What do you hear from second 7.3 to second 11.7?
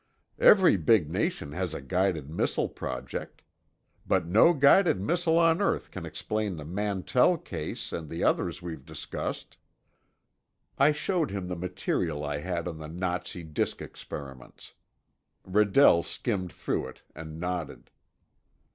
case and the others we've discussed." I showed him the